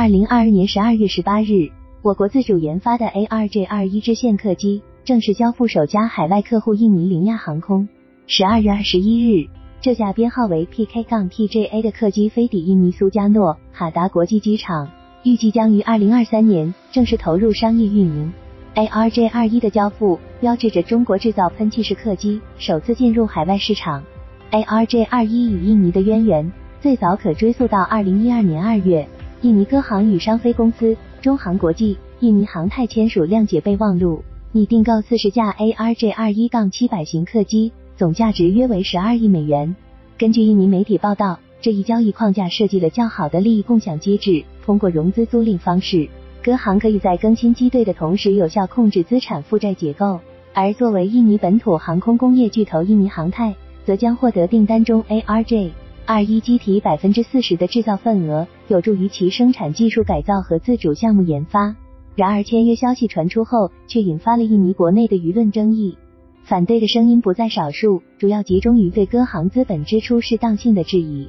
[0.00, 1.72] 二零二二年十二月十八日，
[2.02, 7.88] 我国自主研发的 ARJ 二一支线客机正式交付首家海外客户印尼林亚航空。
[8.28, 9.48] 十二月二十一日，
[9.80, 14.88] 这架编号为 PK 杠 TJA 的客机飞抵印尼苏加诺哈达国际机场，
[15.24, 18.32] 预计将于二零二三年正式投入商业运营。
[18.76, 24.04] ARJ 二一的交付标志着中国制造喷气式客机首次进入海外市场。
[24.52, 29.04] ARJ 二一与印尼的渊源最早可追溯到二零一二年二月，
[29.42, 39.76] 印尼歌航与商飞公司中航国际、印尼航太签署谅解备忘录，拟订购四十架 ARJ 二一杠七百型客机，总价值约为十二亿美元。
[40.18, 46.08] 根据印尼媒体报道，这一交易框架设计了较好的利益共享机制，通过融资租赁方式。
[46.42, 50.18] 歌航可以在更新机队的同时，有效控制资产负债结构；
[50.52, 55.70] 而作为印尼本土航空工业巨头印尼航太，则将获得订单中 ARJ
[56.10, 61.76] 二一机体百分之四十的制造份额，有助于其生产技术改造和自主项目研发。
[62.16, 65.98] 然而，签约消息传出后，却引发了印尼国内的舆论争议，
[66.44, 71.28] 反对的声音不在少数，主要集中于对歌航资本支出适当性的质疑，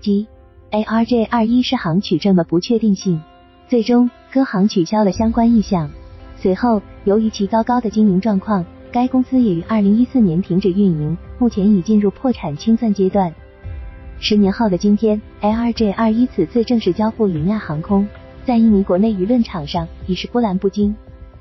[0.00, 0.26] 即
[0.70, 3.20] ARJ 二一试航取这么不确定性。
[3.68, 5.90] 最终，歌航取消了相关意向。
[6.38, 13.30] 随后，由于其糟糕的经营状况，该公司也于二零一四年停止运营，目前已进入破产清算阶段。
[14.20, 18.06] 十年后的今天，ARJ 二一此次正式交付云亚航空，
[18.46, 20.94] 在印尼国内舆论场上已是波澜不惊。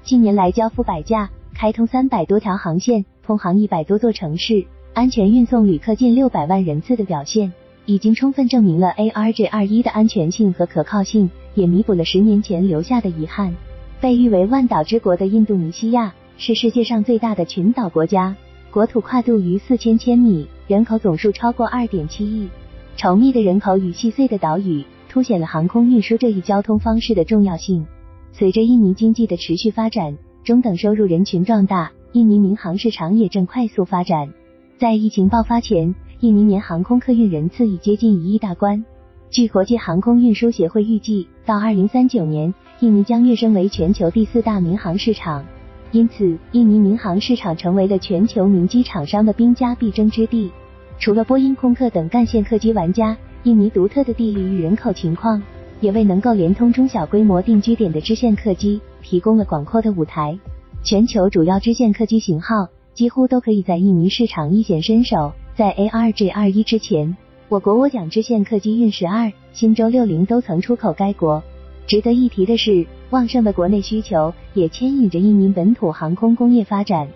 [0.03, 7.53] 近年来交付百架，开通三百多条航线，通航一百多座城市，安全运送旅客近六百万人次的表现，
[7.85, 11.29] 已经充分证明了 ARJ 二一的安全性和可靠性。
[11.55, 13.55] 也弥补了十年前留下的遗憾。
[14.01, 18.35] 被誉为万岛之国的印度尼西亚是世界上最大的群岛国家，
[18.71, 22.49] 国土跨度逾四千千米，人口总数超过二点七亿。
[22.97, 27.85] 稠密的人口与细碎的岛屿，凸显了航空运输这一交通方式的重要性。
[28.31, 34.33] 随着印尼经济的持续发展，中等收入人群壮大，印尼民航市场也正快速发展。
[34.78, 38.84] 在疫情爆发前，印尼年航空客运人次已接近一亿大关。
[39.29, 45.44] 据国际航空运输协会预计，到二零三九年，印尼将跃升为全球第四大民航市场。
[45.91, 50.51] 因此，印尼民航市场成为了全球民机厂商的兵家必争之地。
[50.99, 55.41] 除了波音、空客等干线客机玩家，印尼独特的地理与人口情况，
[55.81, 60.37] 也为能够连通中小规模定居点的支线客机提供了广阔的舞台。
[60.83, 65.33] 全球主要支线客机型号几乎都可以在印尼市场一显身手。
[65.55, 67.15] 在 ARJ 二一之前。
[67.49, 71.43] 我国涡桨支线客机运十二、新舟六零都曾出口该国。
[71.85, 77.07] 值得一提的是，旺盛的国内需求也牵引着印尼本土航空工业发展。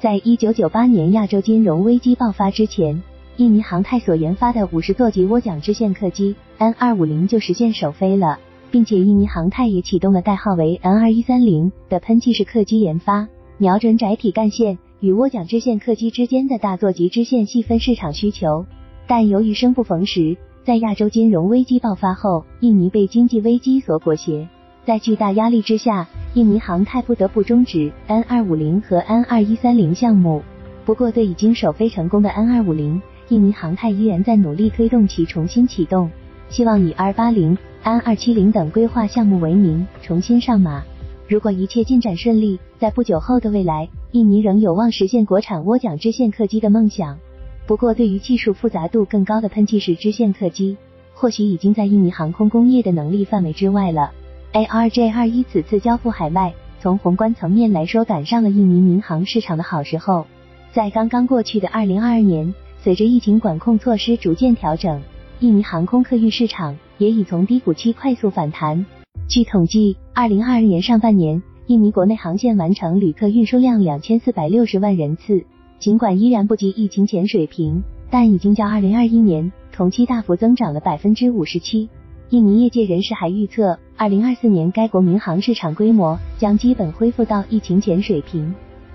[0.00, 3.00] 在一九九八年亚洲金融危机爆发之前，
[3.36, 8.38] 印尼航太所研发的五十座级涡桨支线客机 N 二五零就实现首飞了，
[8.70, 13.26] 并且印尼航太也启动了代号为 N 二一三零的喷气式客机研发，
[13.58, 18.66] 瞄准载体干线与涡桨支线客机之间的大座级支线细分市场需求。
[19.08, 24.46] 但由于生不逢时，在亚洲金融危机爆发后，印尼被经济危机所裹挟，
[24.84, 30.40] 在巨大压力之下，印尼航太不得不终止 N 二五零和 N 二一三零项目。
[30.84, 36.10] 不过，对已经首飞成功的 N 二五零，印尼航太依然在努力推动其重新启动，
[36.48, 40.82] 希望以 R 八零、安二七零等规划项目为名重新上马。
[41.26, 47.18] 如果一切进展顺利，在不久后的未来，印尼仍有望实现国产涡桨支线客机的梦想。
[47.66, 50.76] 不过，对于技术复杂度更高的喷气式支线客机，
[51.14, 54.12] 或许已经在印尼航空工业的能力范围之外了。
[54.52, 60.26] ARJ 二一此次交付海外，从宏观层面来说，赶上了印尼民航市场的好时候。
[60.74, 65.00] 在刚刚过去的二零二二年，随着疫情管控措施逐渐调整，
[65.40, 68.84] 印尼航空客运市场也已从低谷期快速反弹。
[69.26, 75.46] 据统计，二零二二年上半年，印尼国内航线完成旅客运输量两千四百六十万人次。
[75.78, 81.88] 尽管依然不及疫情前水平，但已经较二零二一年同期大幅增长了百分之五十七。
[82.28, 88.54] 印尼业界人士还预测，二零二四年该国民航市场规模将基本恢复到疫情前水平。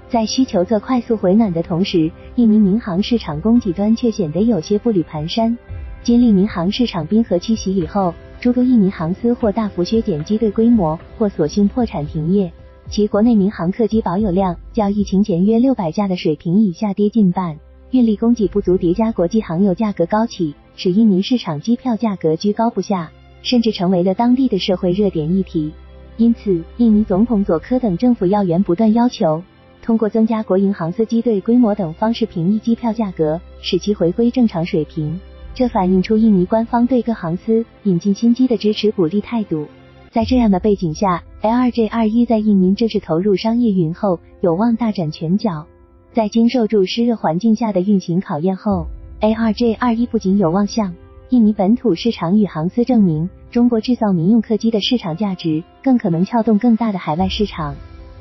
[0.10, 5.56] 在需求侧快速回暖的同时，印尼民航市场供给端却显得有些步履蹒跚。
[6.02, 12.52] 经历民航市场冰河期洗礼后，诸多印尼航司或大幅削减机队规模，或索性破产停业。
[12.90, 17.60] 其国内民航客机保有量较疫情前约六百架的水平已下跌近半，
[17.92, 23.12] 运力供给不足叠加国际航油价格高企，使印尼市场机票价格居高不下，
[23.44, 25.72] 甚至成为了当地的社会热点议题。
[26.18, 29.44] 因此，印尼总统佐科等政府要员不断要求，
[29.90, 35.20] 通过增加国营航司机队规模等方式平抑机票价格，使其回归正常水平。
[35.56, 39.66] 这反映出印尼官方对各航司引进新机的支持鼓励态度。
[40.12, 45.66] 在这样的背景下，ARJ21 在印尼正式投入商业运营后，有望大展拳脚。
[46.14, 48.86] 在经受住湿热环境下的运行考验后
[49.22, 50.94] ，ARJ21 不仅有望向
[51.30, 57.74] 印尼本土市场与航司证明中国制造民用客机的市场价值，更可能撬动更大的海外市场。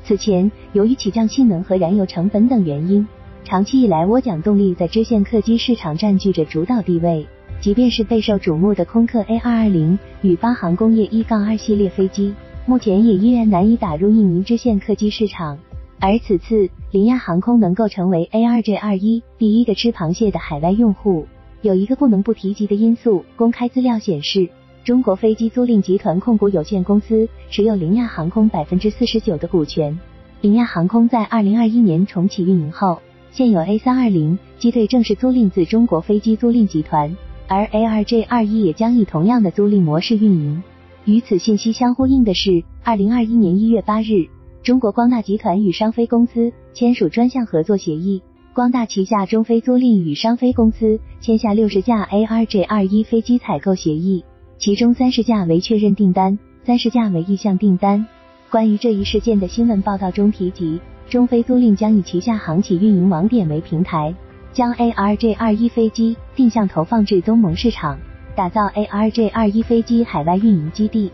[0.09, 3.07] 此前，由于起降性能和燃油成本等原因，
[3.43, 7.27] 长期以来涡桨动力在支线客机市场占据着主导地位。
[7.61, 12.33] 即便是备受瞩目的空客 A220 与八航工业一杠二系列飞机，
[12.65, 15.59] 目前也依然难以打入印尼支线客机市场。
[15.99, 21.27] 而此次林亚航空能够成为 A2J21 第一个吃螃蟹的海外用户，
[21.61, 23.23] 有一个不能不提及的因素。
[23.35, 24.49] 公开资料显示，
[24.89, 29.99] 中国飞机租赁集团控股有限公司持有林亚航空百分之四十九的股权。
[30.41, 32.97] 林亚航空在二零二一年重启运营后，
[33.29, 37.15] 现有 A320 机队正式租赁自中国飞机租赁集团。
[37.47, 40.63] 而 A2J21 也将以同样的租赁模式运营。
[41.05, 44.25] 与此信息相呼应的是，二零二一年一月八日，
[44.63, 48.23] 中国光大集团与商飞公司签署专项合作协议，
[48.55, 54.25] 光大旗下中飞租赁与商飞公司签下六十架 A2J21 飞机采购协议，
[54.59, 58.05] 其中三十架为确认订单，三十架为意向订单。
[58.51, 64.13] 关于这一事件的新闻报道中提及，中飞租赁将以旗下航企运营网点为平台。
[64.51, 67.97] 将 ARJ21 飞机定向投放至东盟市场，
[68.35, 71.09] 打造 ARJ21 飞机海外运营基地，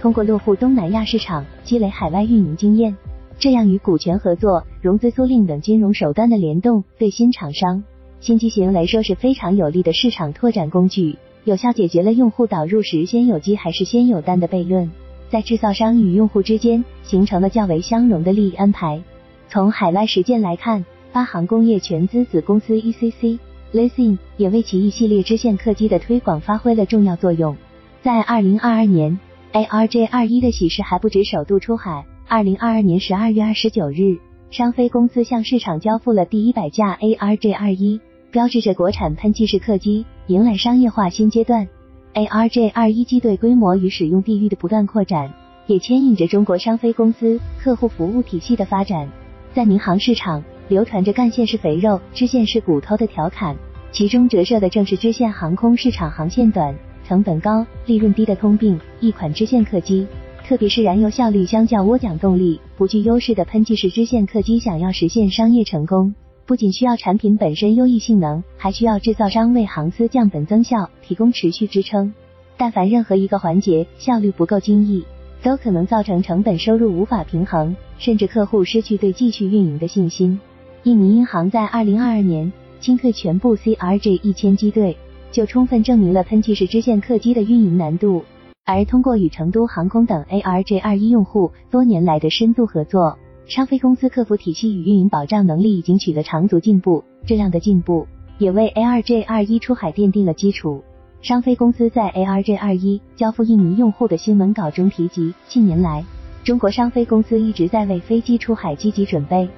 [0.00, 2.96] 通过落户东南亚市场积累海外运营经验。
[3.38, 7.84] 这样与股权合作、融资租赁等金融手段的联动，对新厂商、
[8.18, 11.16] 新机型来说是非常有利的市场拓展工具，
[11.48, 14.90] 有效解决了用户导入时先有鸡还是先有蛋的悖论，
[15.30, 19.02] 在制造商与用户之间形成了较为相容的利益安排。
[19.48, 20.84] 从海外实践来看。
[21.10, 23.38] 八航工业全资子公司 ECC
[23.72, 27.56] Leasing 也为其一系列支线客机的推广发挥了重要作用。
[28.02, 29.18] 在二零二二年
[29.54, 32.04] ，ARJ 二一的喜事还不止首度出海。
[32.28, 34.18] 二零二二年十二月二十九日，
[34.50, 41.66] 商飞公司向市场交付了第一百架 ARJ 二一，标志着国产喷气式客机迎来商业化新阶段。
[42.12, 45.32] ARJ 二一机队规模与使用地域的不断扩展，
[45.66, 49.08] 也牵引着中国商飞公司客户服务体系的发展。
[49.54, 50.44] 在民航市场。
[50.68, 53.56] 流传着干线是肥肉，支线是骨头的调侃，
[53.90, 56.74] 其中折射的正是支线航空市场航线短、
[57.06, 58.78] 成本高、利润低的通病。
[59.00, 60.06] 一款支线客机，
[60.44, 66.14] 特别是燃油效率相较涡桨动力不具优势的喷气式支线客机，想要实现商业成功，
[66.48, 72.14] 不仅需要产品本身优异性能，还需要制造商为航司降本增效提供持续支撑。
[72.56, 75.04] 但凡任何一个环节效率不够精益，
[75.42, 80.40] 都可能造成成本收入无法平衡，甚至客户失去对继续运营的信心。
[80.84, 82.50] 印尼银行在二零二二年
[82.80, 84.96] 清退全部 CRJ 一千机队，
[85.30, 88.24] 就充分证明了喷气式支线客机的运营难度。
[88.64, 93.18] 而通过与成都航空等 ARJ 二一用户多年来的深度合作，
[93.48, 97.02] 商飞公司客服体系与运营保障能力已经取得长足进步。
[97.26, 98.06] 这样的进步
[98.36, 100.84] 也为 ARJ 二一出海奠定了基础。
[101.22, 106.04] 商飞公司在 ARJ 二一交付印尼用户的新闻稿中提及，近年来
[106.44, 109.48] 中国商飞公司一直在为飞机出海积极准备。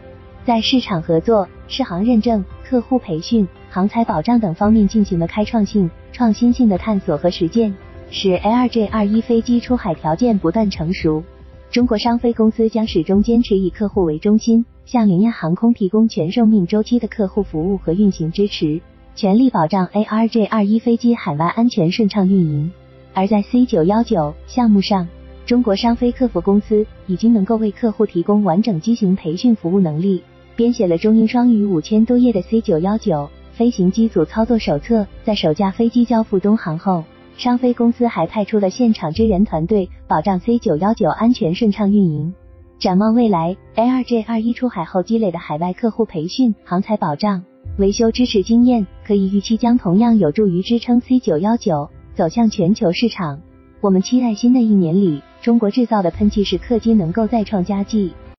[0.45, 7.75] 在市场合作、适航认证、客户培训、航材保障等方面进行了开创性、创新性的探索和实践，
[8.09, 11.25] 使 ARJ21 飞机出海条件不断成熟。
[11.71, 18.81] 中国商飞公司将始终坚持以客户为中心，向凌亚航空提供全寿命周期的客户服务和运行支持，
[19.15, 22.73] 全力保障 ARJ21 飞机海外安全顺畅运营。
[23.15, 25.07] 而在 C919 项目上，
[25.47, 30.25] 中国商飞客服公司已经能够为客户提供完整机型培训服务能力。
[30.57, 37.05] 编写了中英双语五千多页的 C 九幺九飞行机组操作手册，在首架飞机交付东航后，
[37.37, 42.35] 商飞公司还派出了现场支援团队，保障 C 九幺九安全顺畅运营。
[42.79, 47.43] 展望未来，A2J 二一出海后积累的海外客户培训、航材保障、
[47.79, 53.41] 维修支持经验，可以预期将同样有助于支撑 C 九幺九走向全球市场。
[53.81, 58.13] 我们期待新的一年里，中国制造的喷气式客机能够再创佳绩。